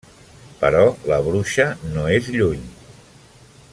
[0.61, 0.79] Però
[1.11, 2.65] la bruixa no és lluny.